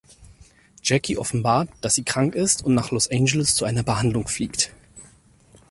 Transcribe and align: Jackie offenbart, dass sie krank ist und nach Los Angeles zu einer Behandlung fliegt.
Jackie 0.81 1.19
offenbart, 1.19 1.69
dass 1.81 1.93
sie 1.93 2.03
krank 2.03 2.33
ist 2.33 2.65
und 2.65 2.73
nach 2.73 2.89
Los 2.89 3.11
Angeles 3.11 3.53
zu 3.53 3.65
einer 3.65 3.83
Behandlung 3.83 4.27
fliegt. 4.27 4.73